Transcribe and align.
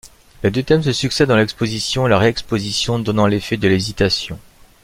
Les 0.41 0.49
deux 0.49 0.63
thèmes 0.63 0.81
se 0.81 0.93
succèdent 0.93 1.27
dans 1.29 1.35
l'exposition 1.35 2.07
et 2.07 2.09
la 2.09 2.17
réexposition, 2.17 2.97
donnant 2.97 3.27
l'effet 3.27 3.57
de 3.57 3.67
l'hésitation. 3.67 4.39